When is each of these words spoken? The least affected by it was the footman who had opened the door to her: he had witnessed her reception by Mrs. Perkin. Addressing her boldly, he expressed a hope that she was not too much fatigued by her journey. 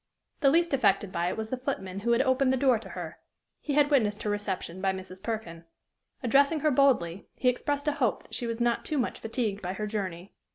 The 0.39 0.49
least 0.49 0.73
affected 0.73 1.11
by 1.11 1.29
it 1.29 1.37
was 1.37 1.51
the 1.51 1.57
footman 1.57 1.99
who 1.99 2.11
had 2.13 2.23
opened 2.23 2.51
the 2.51 2.57
door 2.57 2.79
to 2.79 2.89
her: 2.89 3.19
he 3.59 3.73
had 3.73 3.91
witnessed 3.91 4.23
her 4.23 4.31
reception 4.31 4.81
by 4.81 4.93
Mrs. 4.93 5.21
Perkin. 5.21 5.63
Addressing 6.23 6.61
her 6.61 6.71
boldly, 6.71 7.27
he 7.35 7.49
expressed 7.49 7.87
a 7.87 7.91
hope 7.91 8.23
that 8.23 8.33
she 8.33 8.47
was 8.47 8.59
not 8.59 8.83
too 8.83 8.97
much 8.97 9.19
fatigued 9.19 9.61
by 9.61 9.73
her 9.73 9.85
journey. 9.85 10.33